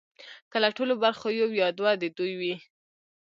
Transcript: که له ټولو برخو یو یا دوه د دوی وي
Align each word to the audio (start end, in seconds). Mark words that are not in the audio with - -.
که 0.51 0.57
له 0.63 0.69
ټولو 0.77 0.93
برخو 1.03 1.27
یو 1.41 1.49
یا 1.61 1.67
دوه 1.77 1.91
د 2.01 2.03
دوی 2.17 2.33
وي 2.39 2.55